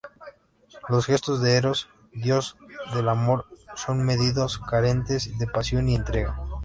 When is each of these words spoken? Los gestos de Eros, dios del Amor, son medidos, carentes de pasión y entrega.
Los 0.89 1.05
gestos 1.05 1.43
de 1.43 1.57
Eros, 1.57 1.87
dios 2.11 2.57
del 2.95 3.07
Amor, 3.07 3.45
son 3.75 4.03
medidos, 4.03 4.57
carentes 4.57 5.37
de 5.37 5.45
pasión 5.45 5.87
y 5.89 5.93
entrega. 5.95 6.39